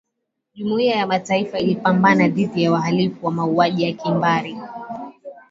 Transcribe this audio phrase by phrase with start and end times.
[0.53, 4.57] jumuiya ya mataifa ilipambana dhidi ya wahalifu wa mauaji ya kimbari